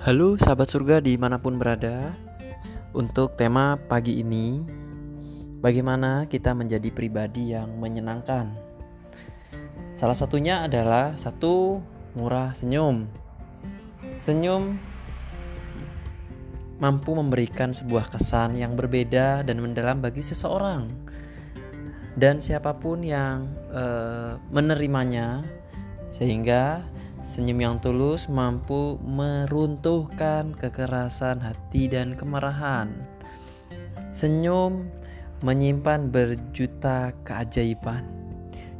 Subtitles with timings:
[0.00, 2.16] Halo sahabat surga di mana pun berada.
[2.96, 4.56] Untuk tema pagi ini
[5.60, 8.48] Bagaimana kita menjadi pribadi yang menyenangkan?
[9.92, 11.84] Salah satunya adalah Satu,
[12.16, 13.12] murah senyum.
[14.16, 14.80] Senyum
[16.80, 20.88] mampu memberikan sebuah kesan yang berbeda dan mendalam bagi seseorang.
[22.16, 25.44] Dan siapa pun yang uh, menerimanya
[26.08, 26.88] Sehingga
[27.30, 32.90] Senyum yang tulus mampu meruntuhkan kekerasan hati dan kemarahan.
[34.10, 34.90] Senyum
[35.38, 38.02] menyimpan berjuta keajaiban.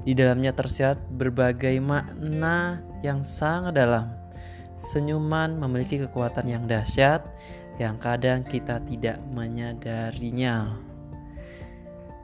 [0.03, 4.11] Di dalamnya tersirat berbagai makna yang sangat dalam.
[4.75, 7.23] Senyuman memiliki kekuatan yang dahsyat
[7.79, 10.75] yang kadang kita tidak menyadarinya.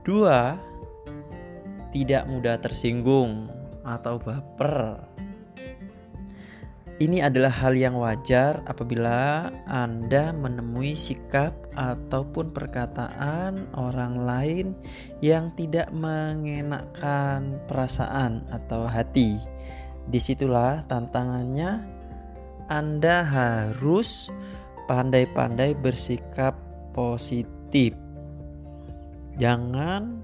[0.03, 0.59] Dua,
[1.95, 3.47] tidak mudah tersinggung
[3.87, 5.07] atau baper.
[6.97, 14.67] Ini adalah hal yang wajar apabila Anda menemui sikap ataupun perkataan orang lain
[15.21, 19.37] yang tidak mengenakan perasaan atau hati.
[20.09, 21.85] Di situlah tantangannya,
[22.73, 24.33] Anda harus
[24.89, 26.57] pandai-pandai bersikap
[26.97, 27.93] positif.
[29.37, 30.17] Jangan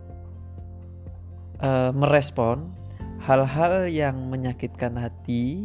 [1.61, 2.73] uh, merespon
[3.23, 5.63] hal-hal yang menyakitkan hati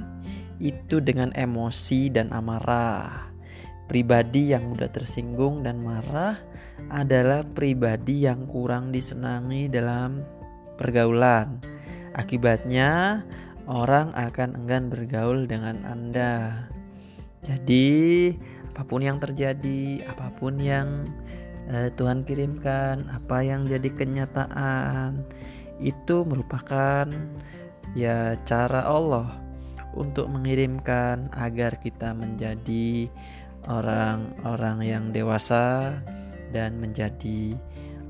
[0.62, 3.30] itu dengan emosi dan amarah.
[3.90, 6.38] Pribadi yang mudah tersinggung dan marah
[6.92, 10.22] adalah pribadi yang kurang disenangi dalam
[10.78, 11.58] pergaulan.
[12.14, 13.24] Akibatnya,
[13.66, 16.68] orang akan enggan bergaul dengan Anda.
[17.48, 18.34] Jadi,
[18.76, 21.08] apa pun yang terjadi, apa pun yang
[21.72, 25.24] eh, Tuhan kirimkan, apa yang jadi kenyataan,
[25.78, 27.06] itu merupakan
[27.94, 29.38] ya cara Allah
[29.98, 33.10] untuk mengirimkan agar kita menjadi
[33.66, 35.98] orang-orang yang dewasa
[36.54, 37.58] dan menjadi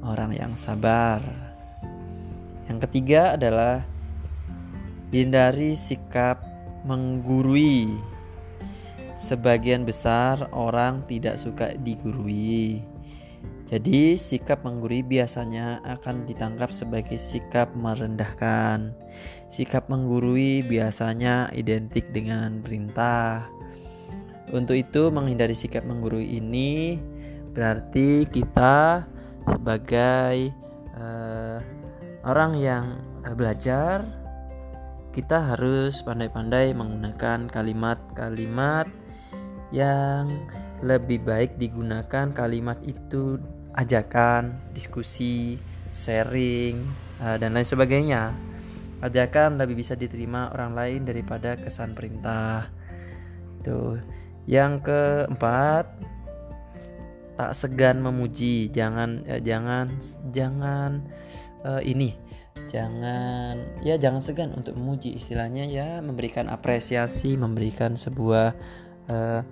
[0.04, 1.24] orang yang sabar.
[2.68, 3.82] Yang ketiga adalah
[5.10, 6.44] hindari sikap
[6.84, 7.96] menggurui.
[9.18, 12.97] Sebagian besar orang tidak suka digurui.
[13.68, 18.96] Jadi, sikap menggurui biasanya akan ditangkap sebagai sikap merendahkan.
[19.52, 23.44] Sikap menggurui biasanya identik dengan perintah.
[24.56, 26.96] Untuk itu, menghindari sikap menggurui ini
[27.52, 29.04] berarti kita
[29.44, 30.56] sebagai
[30.96, 31.60] uh,
[32.24, 32.86] orang yang
[33.28, 34.08] uh, belajar,
[35.12, 38.88] kita harus pandai-pandai menggunakan kalimat-kalimat
[39.76, 40.32] yang
[40.80, 43.42] lebih baik digunakan kalimat itu
[43.78, 45.62] ajakan, diskusi,
[45.94, 46.82] sharing,
[47.22, 48.34] uh, dan lain sebagainya.
[48.98, 52.74] Ajakan lebih bisa diterima orang lain daripada kesan perintah.
[53.62, 54.02] Tuh.
[54.50, 55.86] Yang keempat,
[57.38, 58.74] tak segan memuji.
[58.74, 59.94] Jangan eh, jangan
[60.34, 61.06] jangan
[61.62, 62.18] uh, ini.
[62.68, 68.58] Jangan ya jangan segan untuk memuji istilahnya ya memberikan apresiasi, memberikan sebuah
[69.14, 69.46] uh,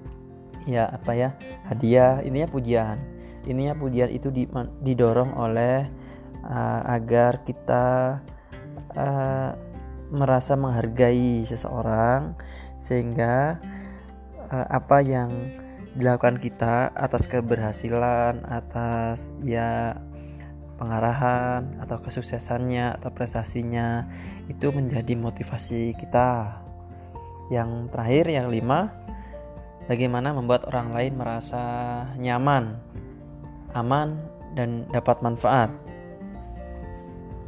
[0.65, 1.29] ya apa ya
[1.69, 2.97] hadiah ini ya pujian
[3.45, 4.29] ini ya pujian itu
[4.81, 5.87] didorong oleh
[6.45, 8.19] uh, agar kita
[8.97, 9.51] uh,
[10.13, 12.37] merasa menghargai seseorang
[12.77, 13.57] sehingga
[14.53, 15.31] uh, apa yang
[15.95, 19.95] dilakukan kita atas keberhasilan atas ya
[20.75, 24.03] pengarahan atau kesuksesannya atau prestasinya
[24.51, 26.59] itu menjadi motivasi kita.
[27.47, 28.91] Yang terakhir yang lima
[29.87, 31.63] bagaimana membuat orang lain merasa
[32.19, 32.75] nyaman,
[33.75, 34.17] aman,
[34.55, 35.69] dan dapat manfaat.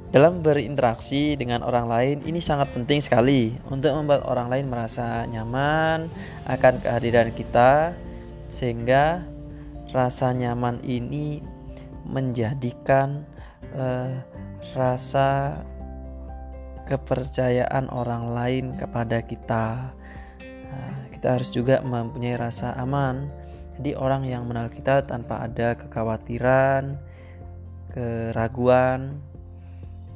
[0.07, 6.07] Dalam berinteraksi dengan orang lain, ini sangat penting sekali untuk membuat orang lain merasa nyaman
[6.47, 7.91] akan kehadiran kita,
[8.47, 9.23] sehingga
[9.91, 11.43] rasa nyaman ini
[12.07, 13.27] menjadikan
[13.75, 14.16] uh,
[14.75, 15.59] rasa
[16.87, 19.91] kepercayaan orang lain kepada kita.
[20.72, 23.28] Nah, kita harus juga mempunyai rasa aman.
[23.78, 26.97] Jadi orang yang mengenal kita tanpa ada kekhawatiran,
[27.94, 29.22] keraguan,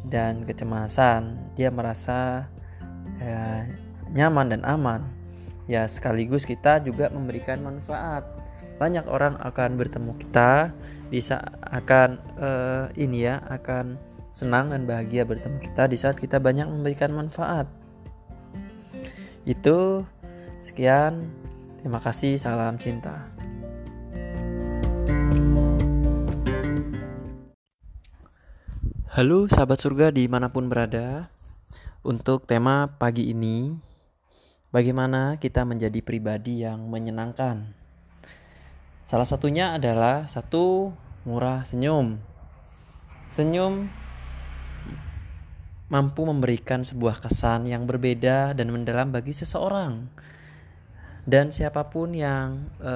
[0.10, 2.50] dan kecemasan, dia merasa
[3.22, 3.70] ya,
[4.14, 5.02] nyaman dan aman.
[5.70, 8.26] Ya sekaligus kita juga memberikan manfaat.
[8.82, 10.74] Banyak orang akan bertemu kita,
[11.14, 11.38] bisa
[11.70, 13.94] akan uh, ini ya akan
[14.34, 17.70] senang dan bahagia bertemu kita di saat kita banyak memberikan manfaat.
[19.46, 20.02] Itu
[20.62, 21.26] Sekian,
[21.82, 23.31] terima kasih, salam cinta.
[29.22, 31.30] Halo sahabat surga di mana pun berada
[32.02, 33.70] Untuk tema pagi ini
[34.74, 37.70] bagaimana kita menjadi pribadi yang menyenangkan.
[39.06, 40.98] Salah satunya adalah satu
[41.30, 42.18] murah senyum.
[43.30, 43.94] Senyum
[45.86, 50.10] mampu memberikan sebuah kesan yang berbeda dan mendalam bagi seseorang.
[51.30, 52.94] Dan siapa pun yang e,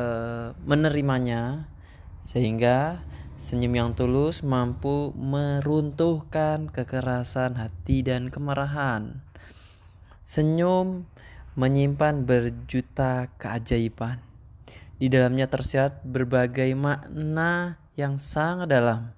[0.65, 1.69] menerimanya
[2.25, 3.05] sehingga
[3.45, 9.21] senyum yang tulus mampu meruntuhkan kekerasan hati dan kemarahan.
[10.25, 11.05] Senyum
[11.53, 14.17] menyimpan berjuta keajaiban.
[14.97, 19.13] Di dalamnya tersirat berbagai makna yang sangat dalam.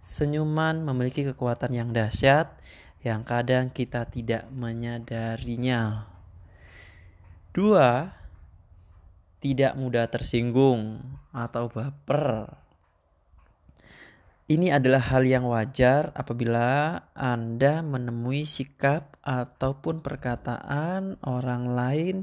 [0.00, 2.48] Senyuman memiliki kekuatan yang dahsyat
[3.04, 6.08] yang kadang kita tidak menyadarinya.
[7.52, 8.08] Dua,
[9.44, 11.04] tidak mudah tersinggung
[11.36, 12.65] atau baper.
[14.46, 22.16] Ini adalah hal yang wajar apabila Anda menemui sikap ataupun perkataan orang lain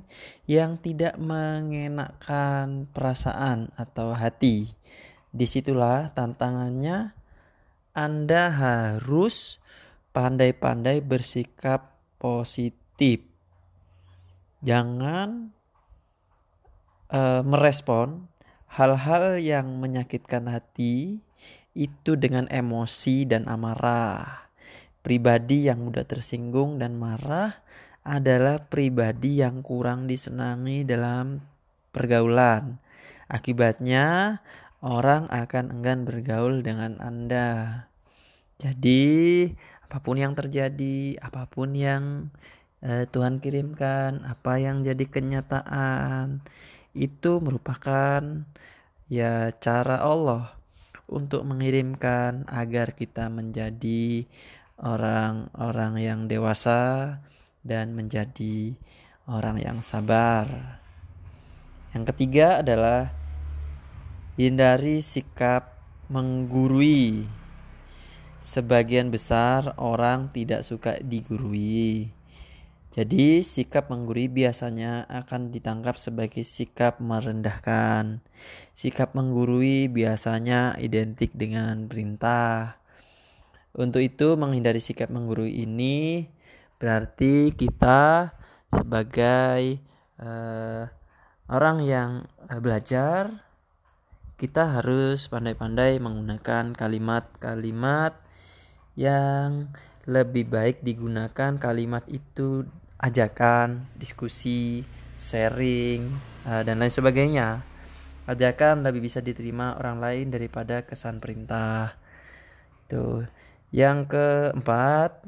[0.48, 4.72] yang tidak mengenakan perasaan atau hati.
[5.36, 7.12] Di situlah tantangannya
[7.92, 9.60] Anda harus
[10.16, 13.20] pandai-pandai bersikap positif.
[14.64, 15.52] Jangan
[17.12, 18.31] uh, merespon
[18.72, 21.20] hal-hal yang menyakitkan hati
[21.74, 24.46] itu dengan emosi dan amarah.
[25.04, 27.60] Pribadi yang mudah tersinggung dan marah
[28.06, 31.44] adalah pribadi yang kurang disenangi dalam
[31.92, 32.80] pergaulan.
[33.28, 34.40] Akibatnya,
[34.86, 37.84] orang akan enggan bergaul dengan Anda.
[38.62, 39.50] Jadi,
[39.84, 42.31] apa pun yang terjadi, apa pun yang
[42.86, 46.44] eh, Tuhan kirimkan, apa yang jadi kenyataan,
[46.94, 48.22] itu merupakan
[49.10, 50.62] ya cara Allah
[51.13, 54.25] untuk mengirimkan agar kita menjadi
[54.81, 57.21] orang-orang yang dewasa
[57.62, 58.74] dan menjadi
[59.30, 60.81] orang yang sabar.
[61.94, 63.13] Yang ketiga adalah
[64.36, 65.77] hindari sikap
[66.10, 67.30] menggurui.
[68.44, 72.12] Sebagian besar orang tidak suka digurui.
[72.94, 78.22] Jadi, sikap menggurui biasanya akan ditangkap sebagai sikap merendahkan.
[78.78, 82.78] Sikap menggurui biasanya identik dengan perintah.
[83.74, 86.30] Untuk itu, menghindari sikap menggurui ini
[86.78, 88.30] berarti kita
[88.69, 89.81] sebagai
[90.22, 90.86] uh,
[91.50, 93.42] orang yang uh, belajar,
[94.38, 98.22] kita harus pandai-pandai menggunakan kalimat-kalimat
[98.94, 99.74] yang
[100.06, 102.68] lebih baik digunakan kalimat itu
[103.03, 104.88] ajakan, diskusi,
[105.19, 106.07] sharing,
[106.47, 107.67] uh, dan lain sebagainya.
[108.23, 112.00] Ajakan lebih bisa diterima orang lain daripada kesan perintah.
[112.88, 113.27] Itu.
[113.75, 115.27] Yang keempat,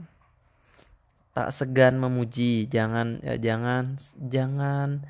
[1.36, 5.04] tak segan memuji, jangan ya, jangan jangan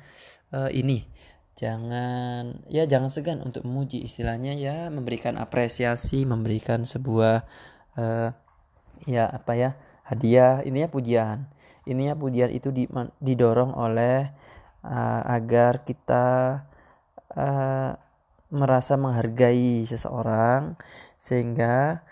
[0.50, 1.06] uh, ini
[1.56, 7.48] jangan ya jangan segan untuk memuji istilahnya ya memberikan apresiasi memberikan sebuah
[7.96, 8.28] uh,
[9.08, 9.70] ya apa ya
[10.04, 11.48] hadiah ini ya pujian
[11.86, 12.74] ini ya pujian itu
[13.22, 14.30] didorong oleh
[14.82, 16.26] uh, agar kita
[17.34, 17.94] uh,
[18.50, 20.78] merasa menghargai seseorang
[21.18, 22.06] sehingga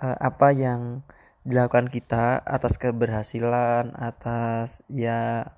[0.00, 1.00] uh, apa yang
[1.46, 5.54] dilakukan kita atas keberhasilan atas ya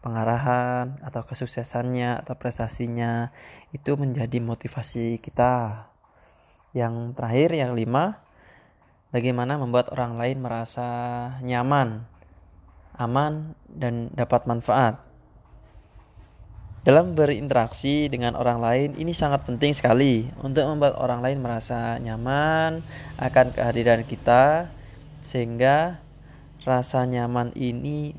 [0.00, 3.28] pengarahan atau kesuksesannya atau prestasinya
[3.76, 5.86] itu menjadi motivasi kita.
[6.72, 8.24] Yang terakhir yang lima
[9.12, 10.88] bagaimana membuat orang lain merasa
[11.44, 12.09] nyaman
[13.00, 15.00] aman, dan dapat manfaat.
[16.80, 22.80] Dalam berinteraksi dengan orang lain, ini sangat penting sekali untuk membuat orang lain merasa nyaman
[23.20, 24.68] akan kehadiran kita,
[25.20, 26.00] sehingga
[26.64, 28.16] rasa nyaman ini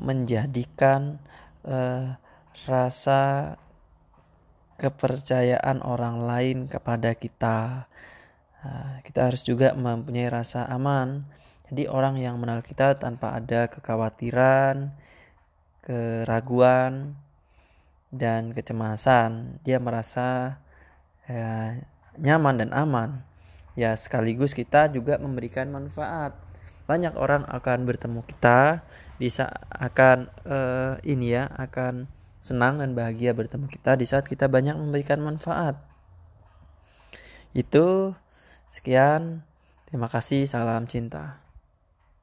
[0.00, 1.20] menjadikan
[1.68, 2.16] uh,
[2.64, 3.56] rasa
[4.80, 7.84] kepercayaan orang lain kepada kita.
[8.64, 11.24] Uh, kita harus juga mempunyai rasa aman
[11.70, 14.90] jadi orang yang mengenal kita tanpa ada kekhawatiran,
[15.86, 17.14] keraguan,
[18.10, 20.58] dan kecemasan, dia merasa
[21.30, 21.78] ya,
[22.18, 23.22] nyaman dan aman.
[23.78, 26.34] Ya sekaligus kita juga memberikan manfaat.
[26.90, 28.82] Banyak orang akan bertemu kita,
[29.22, 32.10] bisa akan uh, ini ya, akan
[32.42, 35.78] senang dan bahagia bertemu kita di saat kita banyak memberikan manfaat.
[37.54, 38.18] Itu
[38.66, 39.46] sekian.
[39.86, 40.50] Terima kasih.
[40.50, 41.49] Salam cinta.